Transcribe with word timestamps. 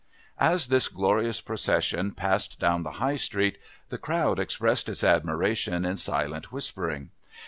As 0.39 0.69
this 0.69 0.87
glorious 0.87 1.41
procession 1.41 2.13
passed 2.15 2.59
down 2.59 2.81
the 2.81 2.93
High 2.93 3.17
Street 3.17 3.59
the 3.89 3.99
crowd 3.99 4.39
expressed 4.39 4.89
its 4.89 5.03
admiration 5.03 5.85
in 5.85 5.95
silent 5.95 6.51
whispering. 6.51 7.11